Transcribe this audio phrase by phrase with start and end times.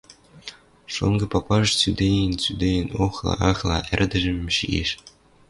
[0.95, 4.89] Шонгы папажы цӱдеен-цӱдеен охла, ахла, ӓрдӹжӹм шиэш.